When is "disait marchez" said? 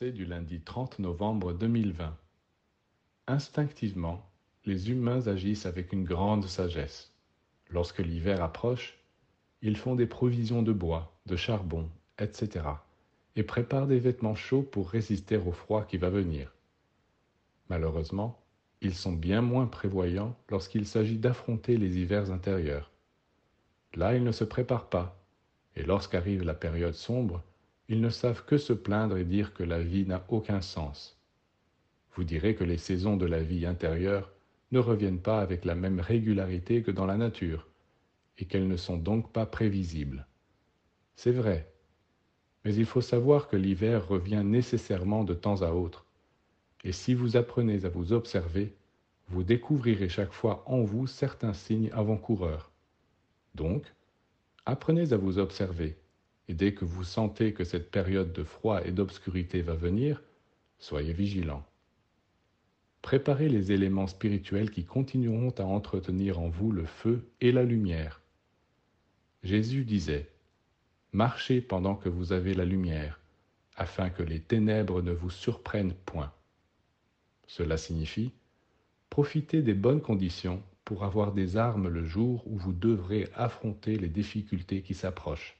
69.84-71.60